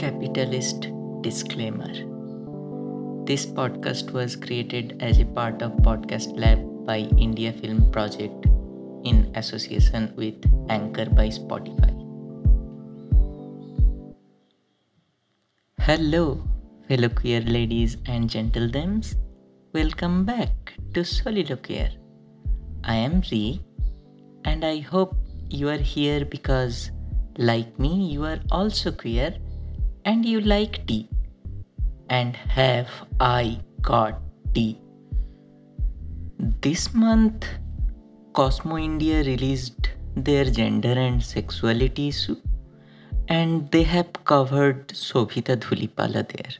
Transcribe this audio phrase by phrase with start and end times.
[0.00, 0.86] capitalist
[1.20, 1.92] disclaimer.
[3.30, 8.46] This podcast was created as a part of Podcast Lab by India Film Project
[9.04, 11.90] in association with Anchor by Spotify.
[15.80, 16.42] Hello,
[16.88, 19.16] fellow queer ladies and gentledames.
[19.74, 21.90] Welcome back to Soliloqueer.
[22.84, 23.60] I am Ree,
[24.46, 25.14] and I hope
[25.50, 26.90] you are here because,
[27.36, 29.36] like me, you are also queer
[30.04, 31.08] and you like tea.
[32.08, 32.88] And have
[33.20, 34.20] I got
[34.54, 34.80] tea?
[36.60, 37.46] This month,
[38.32, 42.36] Cosmo India released their gender and sexuality issue,
[43.28, 46.54] and they have covered Sobhita Dhulipala there.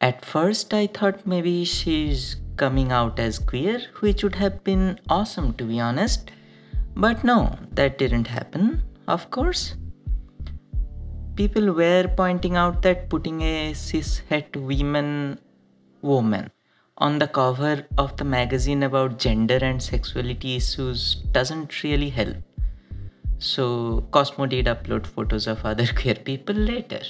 [0.00, 5.54] At first, I thought maybe she's coming out as queer, which would have been awesome
[5.54, 6.30] to be honest.
[6.94, 9.74] But no, that didn't happen, of course
[11.38, 15.10] people were pointing out that putting a cishet woman
[16.02, 16.50] woman
[17.06, 22.36] on the cover of the magazine about gender and sexuality issues doesn't really help.
[23.38, 27.02] So Cosmo did upload photos of other queer people later.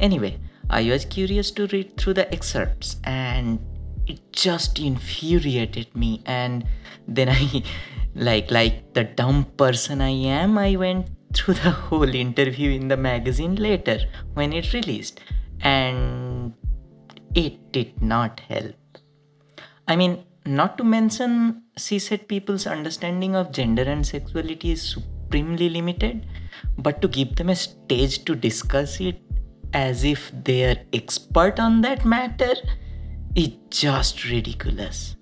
[0.00, 0.38] Anyway,
[0.70, 3.58] I was curious to read through the excerpts and
[4.06, 6.66] it just infuriated me and
[7.06, 7.62] then I
[8.14, 12.96] like like the dumb person I am I went through the whole interview in the
[12.96, 13.98] magazine later
[14.34, 15.20] when it released,
[15.60, 16.54] and
[17.34, 18.76] it did not help.
[19.88, 26.26] I mean, not to mention, cishet people's understanding of gender and sexuality is supremely limited,
[26.78, 29.20] but to give them a stage to discuss it
[29.72, 32.54] as if they are expert on that matter
[33.34, 35.16] is just ridiculous.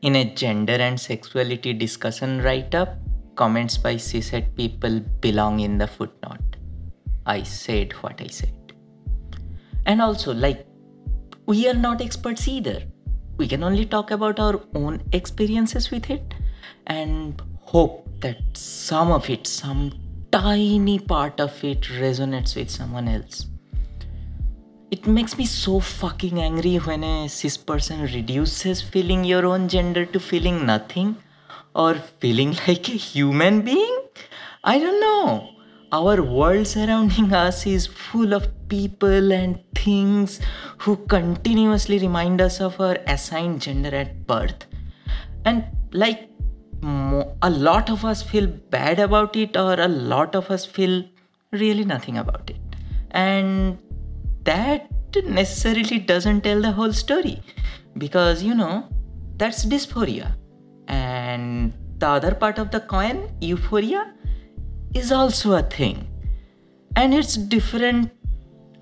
[0.00, 2.96] In a gender and sexuality discussion write up,
[3.34, 6.56] comments by cishet people belong in the footnote.
[7.26, 8.54] I said what I said.
[9.86, 10.66] And also, like,
[11.46, 12.82] we are not experts either.
[13.36, 16.34] We can only talk about our own experiences with it
[16.86, 19.92] and hope that some of it, some
[20.30, 23.46] tiny part of it, resonates with someone else.
[24.90, 30.04] It makes me so fucking angry when a cis person reduces feeling your own gender
[30.04, 31.16] to feeling nothing
[31.74, 33.98] or feeling like a human being?
[34.64, 35.48] I don't know.
[35.92, 40.40] Our world surrounding us is full of people and things
[40.78, 44.66] who continuously remind us of our assigned gender at birth.
[45.44, 46.30] And like
[46.82, 51.04] a lot of us feel bad about it, or a lot of us feel
[51.52, 52.56] really nothing about it.
[53.10, 53.78] And
[54.44, 54.88] that
[55.24, 57.42] necessarily doesn't tell the whole story
[57.98, 58.88] because you know
[59.36, 60.34] that's dysphoria
[61.32, 64.12] and the other part of the coin euphoria
[64.94, 66.06] is also a thing.
[66.96, 68.10] And it's different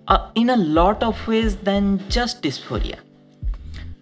[0.08, 2.98] uh, in a lot of ways than just dysphoria.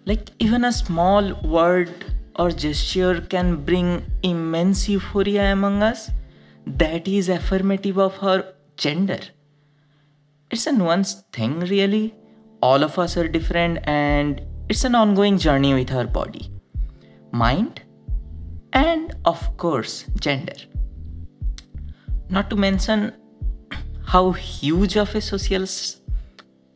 [0.05, 2.05] Like even a small word
[2.35, 6.09] or gesture can bring immense euphoria among us.
[6.65, 9.19] That is affirmative of her gender.
[10.49, 12.15] It's a nuanced thing really.
[12.61, 16.49] All of us are different and it's an ongoing journey with our body.
[17.31, 17.81] Mind
[18.73, 20.55] and of course gender.
[22.29, 23.13] Not to mention
[24.05, 25.65] how huge of a social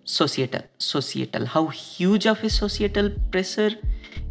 [0.06, 3.72] societal societal how huge of a societal pressure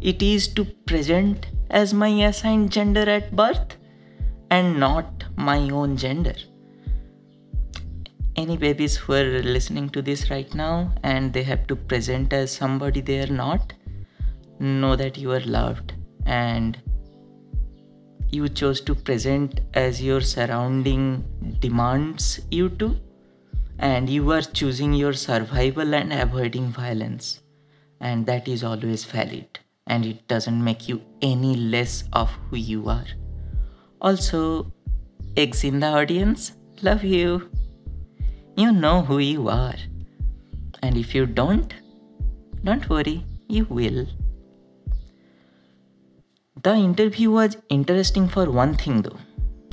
[0.01, 3.77] it is to present as my assigned gender at birth
[4.51, 6.35] and not my own gender.
[8.35, 12.51] Any babies who are listening to this right now and they have to present as
[12.51, 13.73] somebody they are not
[14.59, 15.93] know that you are loved
[16.25, 16.79] and
[18.33, 21.23] you chose to present as your surrounding
[21.59, 22.95] demands you to
[23.79, 27.41] and you are choosing your survival and avoiding violence.
[27.99, 29.59] And that is always valid.
[29.87, 33.05] And it doesn't make you any less of who you are.
[34.01, 34.71] Also
[35.37, 36.53] eggs in the audience.
[36.81, 37.49] Love you.
[38.55, 39.75] You know who you are.
[40.81, 41.73] And if you don't
[42.63, 43.25] don't worry.
[43.49, 44.07] You will
[46.61, 49.17] the interview was interesting for one thing though.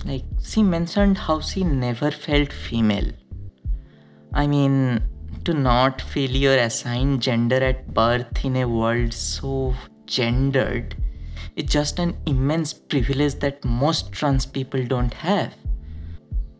[0.04, 3.12] Like, she mentioned how she never felt female.
[4.32, 5.02] I mean,
[5.44, 9.74] to not feel your assigned gender at birth in a world so
[10.06, 10.96] gendered
[11.56, 15.54] is just an immense privilege that most trans people don't have.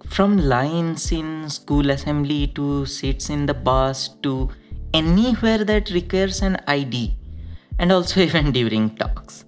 [0.06, 4.50] From lines in school assembly to seats in the bus to
[4.92, 7.16] anywhere that requires an ID,
[7.78, 9.44] and also even during talks.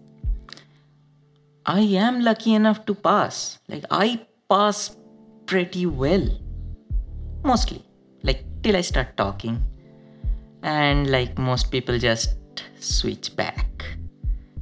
[1.65, 3.61] I am lucky enough to pass.
[3.69, 4.97] Like, I pass
[5.47, 6.27] pretty well.
[7.45, 7.85] mostly.
[8.23, 9.63] Like till i start talking.
[10.63, 12.37] And like most people just
[12.79, 13.85] switch back.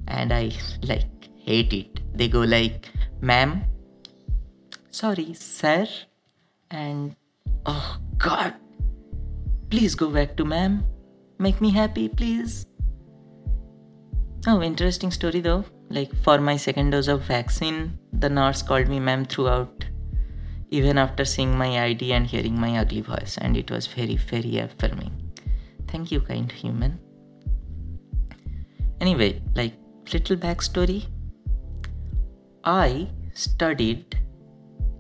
[0.08, 0.50] And i
[0.82, 2.00] like hate it.
[2.14, 2.88] They go like
[3.20, 3.64] ma'am
[4.91, 5.87] sorry sir.
[6.70, 7.17] And
[7.67, 8.55] oh god.
[9.70, 10.85] Please go back to ma'am.
[11.38, 12.67] Make me happy please.
[14.47, 19.00] Oh interesting story though like for my second dose of vaccine the nurse called me
[19.00, 19.84] ma'am throughout
[20.70, 24.58] even after seeing my id and hearing my ugly voice and it was very very
[24.58, 25.14] affirming.
[25.88, 26.98] Thank you kind human.
[29.00, 29.75] Anyway like
[30.12, 31.06] little backstory.
[32.62, 34.19] I studied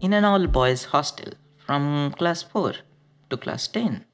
[0.00, 2.74] in an all boys hostel from class 4
[3.28, 4.04] to class 10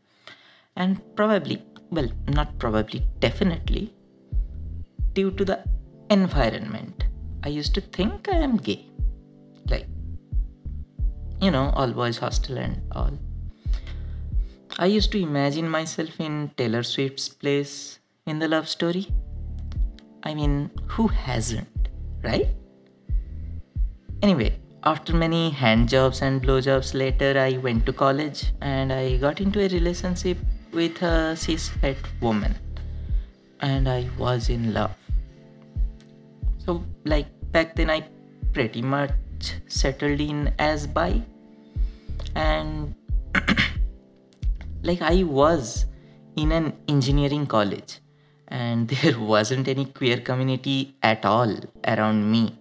[0.77, 3.95] and probably well not probably definitely
[5.15, 5.59] due to the
[6.11, 7.05] environment.
[7.43, 8.87] I used to think i am gay.
[9.69, 9.87] Like
[11.41, 13.13] you know all boys hostel and all.
[14.79, 19.09] I used to imagine myself in taylor swift's place in the love story.
[20.23, 21.89] I mean who hasn't
[22.23, 22.49] right?
[24.23, 29.41] Anyway after many hand jobs and blowjobs later i went to college and i got
[29.41, 30.39] into a relationship
[30.73, 32.55] with a cis-het woman.
[33.61, 35.06] And i was in love
[37.07, 38.03] like back then i
[38.53, 39.13] pretty much
[39.69, 41.23] settled in as bi.
[42.35, 42.95] And
[44.83, 45.87] like i was
[46.37, 48.01] in an engineering college
[48.49, 51.55] and there wasn't any queer community at all
[51.87, 52.59] around me.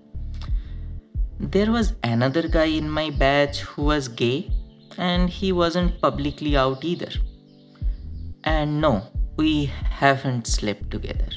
[1.40, 4.50] There was another guy in my batch who was gay
[4.98, 7.12] and he wasn't publicly out either.
[8.44, 9.04] And no
[9.38, 11.30] we haven't slept together.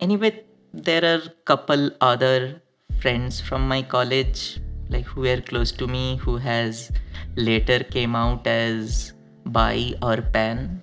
[0.00, 2.62] Anyway there are couple other
[3.00, 4.58] friends from my college
[4.88, 6.90] like who were close to me who has
[7.36, 9.12] later came out as
[9.46, 10.80] bi or pan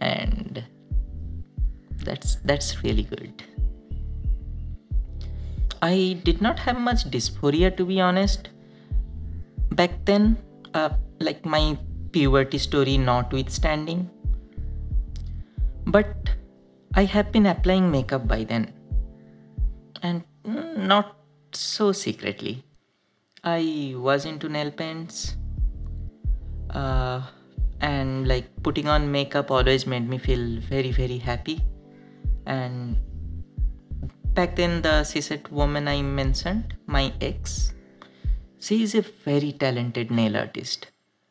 [0.00, 0.64] and
[2.04, 3.42] that's that's really good.
[5.82, 8.48] I did not have much dysphoria to be honest.
[9.72, 10.36] Back then
[10.74, 11.78] uh, like my
[12.12, 14.10] puberty story notwithstanding.
[15.86, 16.30] But
[16.94, 18.72] i have been applying makeup by then
[20.02, 21.16] and not
[21.52, 22.64] so secretly.
[23.42, 25.36] I was into nail paints,
[26.70, 27.22] uh,
[27.80, 31.62] and like putting on makeup always made me feel very, very happy.
[32.46, 32.96] And
[34.34, 37.72] back then, the cishet woman I mentioned, my ex,
[38.58, 40.88] she is a very talented nail artist,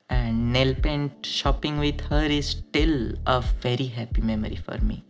[0.10, 5.04] and nail paint shopping with her is still a very happy memory for me.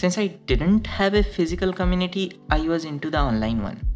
[0.00, 3.86] Since I didn't have a physical community, I was into the online one.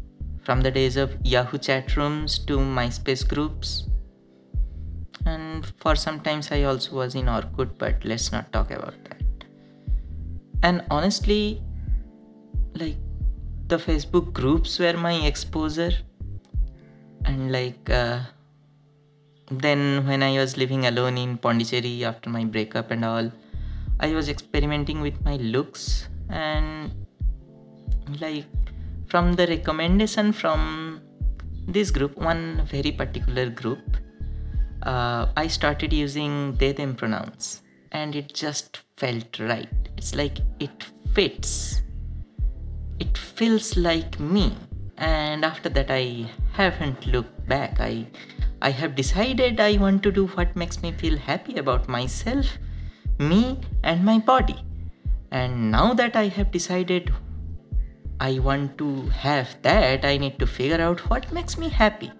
[0.43, 3.87] From the days of Yahoo chat rooms to MySpace groups.
[5.25, 9.23] And for some times I also was in Orkut, but let's not talk about that.
[10.61, 11.63] And honestly,
[12.75, 12.97] like
[13.67, 15.93] the Facebook groups were my exposure.
[17.23, 18.19] And like uh,
[19.49, 23.31] then when I was living alone in Pondicherry after my breakup and all,
[23.99, 26.91] I was experimenting with my looks and
[28.19, 28.45] like
[29.07, 31.01] from the recommendation from
[31.67, 33.97] this group, one very particular group,
[34.83, 37.61] uh, I started using they them pronouns
[37.91, 39.69] and it just felt right.
[39.97, 41.81] It's like it fits.
[42.99, 44.55] It feels like me.
[44.97, 47.79] And after that I haven't looked back.
[47.79, 48.07] I
[48.61, 52.45] I have decided I want to do what makes me feel happy about myself
[53.19, 54.57] me and my body.
[55.31, 57.13] And now that I have decided
[58.19, 62.11] I want to have that, I need to figure out what makes me happy.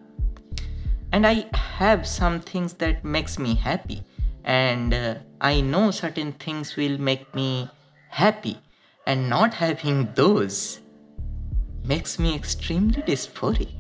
[1.12, 4.04] And I have some things that makes me happy
[4.46, 7.70] and uh, I know certain things will make me
[8.10, 8.58] happy
[9.08, 10.82] and not having those
[11.84, 13.74] makes me extremely dysphoric.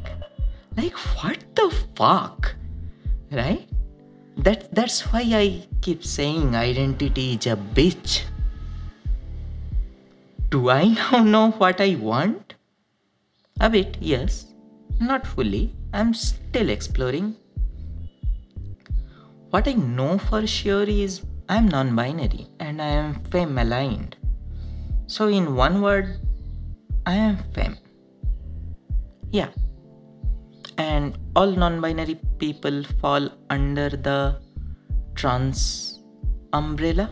[0.76, 2.56] Like what the fuck?
[3.32, 3.70] Right?
[4.38, 8.24] That that's why I keep saying identity is a bitch.
[10.50, 12.56] Do I now know what I want?
[13.60, 14.54] A bit, yes.
[15.00, 15.75] Not fully.
[15.94, 17.36] I'm still exploring.
[19.50, 24.18] What I know for sure is I'm non binary and I am femme aligned.
[25.08, 26.20] So, in one word,
[27.06, 27.77] I am femme.
[29.32, 29.50] Yeah
[30.77, 34.20] and all non-binary people fall under the
[35.15, 35.62] trans
[36.54, 37.10] umbrella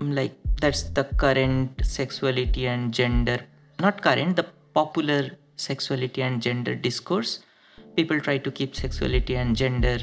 [0.00, 3.38] like that's the current sexuality and gender
[3.78, 5.22] not current the popular
[5.56, 7.40] sexuality and gender discourse
[7.96, 9.98] people try to keep sexuality and gender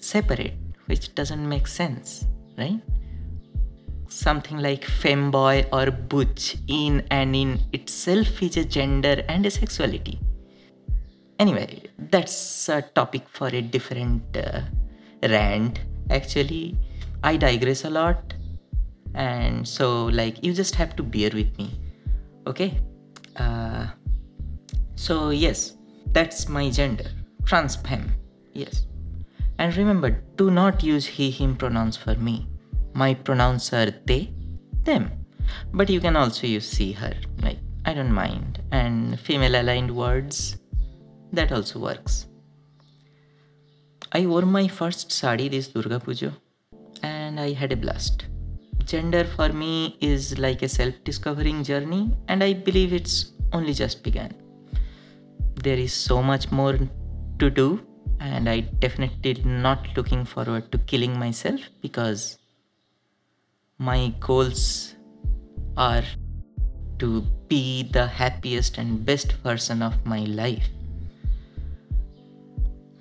[0.00, 0.54] separate,
[0.86, 2.26] which doesn't make sense,
[2.58, 2.80] right?
[4.08, 10.18] Something like femboy or butch in and in itself is a gender and a sexuality.
[11.40, 14.60] Anyway, that's a topic for a different uh,
[15.22, 15.80] rant.
[16.10, 16.76] Actually,
[17.24, 18.34] I digress a lot,
[19.14, 21.80] and so like you just have to bear with me,
[22.46, 22.78] okay?
[23.36, 23.86] Uh,
[24.96, 25.78] so yes,
[26.12, 27.08] that's my gender,
[27.46, 28.12] trans femme.
[28.52, 28.86] Yes.
[29.58, 32.48] And remember, do not use he, him pronouns for me.
[32.92, 34.34] My pronouns are they,
[34.84, 35.10] them.
[35.72, 37.14] But you can also use she, her.
[37.42, 38.62] Like, I don't mind.
[38.72, 40.56] And female aligned words,
[41.32, 42.26] that also works.
[44.12, 46.32] I wore my first sari this Durga Puja
[47.02, 48.26] and I had a blast.
[48.84, 54.02] Gender for me is like a self discovering journey, and I believe it's only just
[54.02, 54.34] begun.
[55.62, 56.78] There is so much more
[57.38, 57.80] to do
[58.20, 62.38] and I definitely not looking forward to killing myself because
[63.78, 64.94] my goals
[65.76, 66.04] are
[66.98, 70.68] to be the happiest and best person of my life.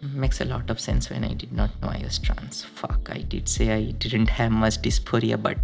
[0.01, 2.63] Makes a lot of sense when I did not know I was trans.
[2.63, 5.57] Fuck, I did say I didn't have much dysphoria, but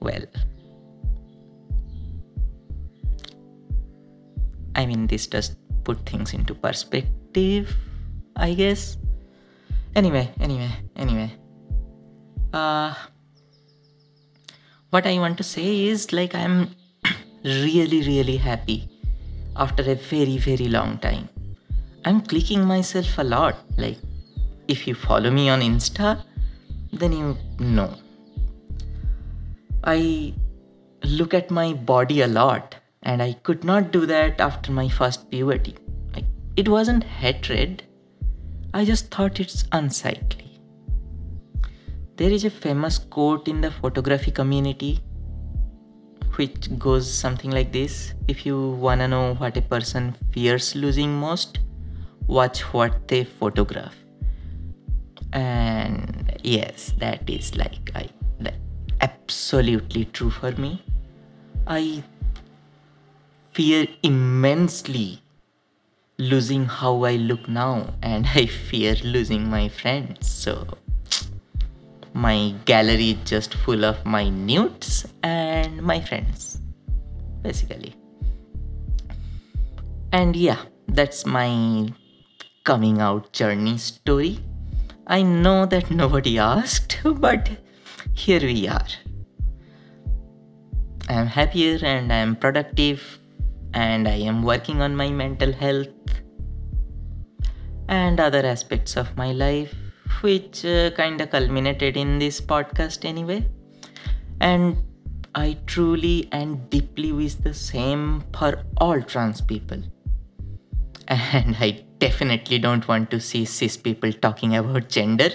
[0.00, 0.24] well.
[4.74, 7.74] I mean, this does put things into perspective
[8.36, 8.98] I guess.
[9.94, 11.32] Anyway, anyway, anyway.
[12.52, 12.94] Uh,
[14.90, 16.70] what I want to say is like I'm
[17.44, 18.88] really, really happy
[19.56, 21.28] after a very, very long time.
[22.06, 23.56] I'm clicking myself a lot.
[23.76, 23.98] Like,
[24.68, 26.22] if you follow me on Insta,
[26.92, 27.92] then you know.
[29.82, 30.32] I
[31.02, 35.28] look at my body a lot, and I could not do that after my first
[35.32, 35.74] puberty.
[36.14, 37.82] Like, it wasn't hatred,
[38.72, 40.60] I just thought it's unsightly.
[42.16, 45.00] There is a famous quote in the photography community
[46.36, 51.58] which goes something like this If you wanna know what a person fears losing most,
[52.26, 53.94] watch what they photograph.
[55.32, 58.08] And yes, that is like I
[58.40, 58.54] like
[59.00, 60.82] absolutely true for me.
[61.66, 62.02] I
[63.52, 65.22] fear immensely
[66.18, 70.30] losing how I look now, and I fear losing my friends.
[70.30, 70.66] So,
[72.14, 76.60] my gallery is just full of my nudes and my friends,
[77.42, 77.94] basically.
[80.12, 81.92] And yeah, that's my
[82.66, 84.40] coming out journey story.
[85.06, 87.48] I know that nobody asked, but
[88.12, 88.88] here we are.
[91.08, 93.20] I am happier and I am productive
[93.72, 95.88] and I am working on my mental health
[97.88, 99.72] and other aspects of my life,
[100.22, 103.46] which uh, kind of culminated in this podcast anyway.
[104.40, 104.78] And
[105.36, 109.82] I truly and deeply wish the same for all trans people.
[111.08, 115.30] And I definitely don't want to see cis people talking about gender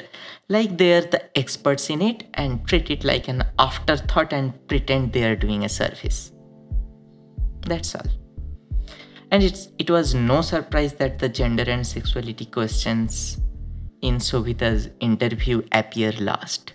[0.51, 5.23] like they're the experts in it and treat it like an afterthought and pretend they
[5.23, 6.33] are doing a service.
[7.67, 8.11] That's all.
[9.31, 13.39] And it's, it was no surprise that the gender and sexuality questions
[14.01, 16.73] in Sobhita's interview appear last.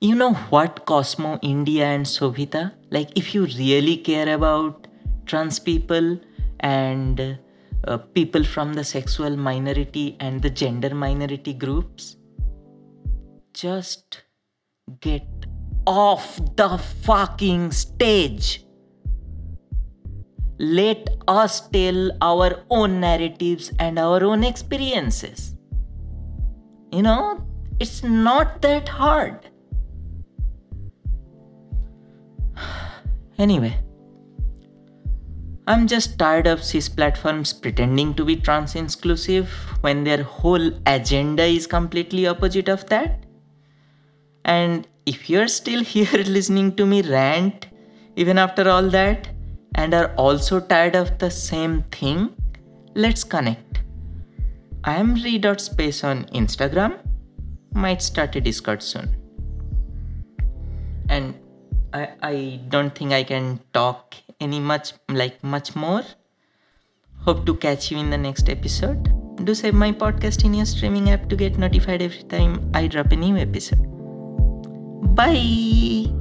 [0.00, 2.72] You know what, Cosmo, India, and Sovita?
[2.90, 4.88] Like, if you really care about
[5.24, 6.20] trans people
[6.60, 7.38] and
[7.86, 12.16] uh, people from the sexual minority and the gender minority groups,
[13.54, 14.22] just
[15.00, 15.26] get
[15.86, 18.66] off the fucking stage
[20.58, 25.54] let us tell our own narratives and our own experiences.
[26.92, 27.46] You know,
[27.78, 29.50] it's not that hard.
[33.38, 33.76] Anyway,
[35.68, 41.44] I'm just tired of cis platforms pretending to be trans inclusive when their whole agenda
[41.44, 43.24] is completely opposite of that.
[44.44, 47.66] And if you're still here listening to me rant,
[48.14, 49.28] even after all that,
[49.74, 52.34] and are also tired of the same thing,
[52.94, 53.80] let's connect.
[54.84, 56.98] I am re.space on Instagram.
[57.74, 59.16] Might start a Discord soon.
[61.08, 61.34] And
[61.92, 66.02] I, I don't think I can talk any much like much more.
[67.24, 69.12] Hope to catch you in the next episode.
[69.44, 73.12] Do save my podcast in your streaming app to get notified every time I drop
[73.12, 73.82] a new episode.
[75.14, 76.15] Bye.